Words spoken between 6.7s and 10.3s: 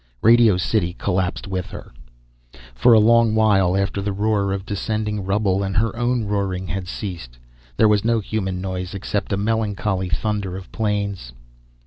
ceased, there was no human noise except a melancholy